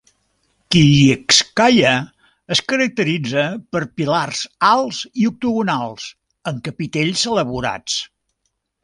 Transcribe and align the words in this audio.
Kiyevskaya 0.75 1.91
es 2.55 2.61
caracteritza 2.71 3.43
per 3.75 3.81
pilars 4.01 4.41
alts 4.71 5.03
i 5.25 5.29
octagonals 5.33 6.09
amb 6.53 6.65
capitells 6.69 7.27
elaborats. 7.35 8.01